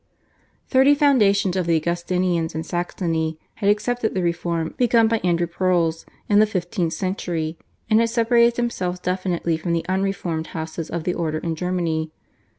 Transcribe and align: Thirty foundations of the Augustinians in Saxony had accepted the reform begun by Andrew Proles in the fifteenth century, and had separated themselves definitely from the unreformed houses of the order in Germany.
Thirty 0.67 0.95
foundations 0.95 1.55
of 1.55 1.67
the 1.67 1.75
Augustinians 1.79 2.55
in 2.55 2.63
Saxony 2.63 3.37
had 3.57 3.69
accepted 3.69 4.15
the 4.15 4.23
reform 4.23 4.73
begun 4.75 5.07
by 5.07 5.19
Andrew 5.19 5.45
Proles 5.45 6.07
in 6.27 6.39
the 6.39 6.47
fifteenth 6.47 6.93
century, 6.93 7.55
and 7.87 7.99
had 7.99 8.09
separated 8.09 8.55
themselves 8.55 8.99
definitely 8.99 9.57
from 9.57 9.73
the 9.73 9.85
unreformed 9.87 10.47
houses 10.57 10.89
of 10.89 11.03
the 11.03 11.13
order 11.13 11.37
in 11.37 11.55
Germany. 11.55 12.09